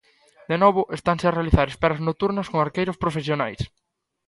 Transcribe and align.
De 0.51 0.55
novo 0.63 0.81
estanse 0.97 1.25
a 1.27 1.35
realizar 1.37 1.67
esperas 1.69 2.03
nocturnas 2.07 2.49
con 2.51 2.59
arqueiros 2.61 2.99
profesionais. 3.03 3.61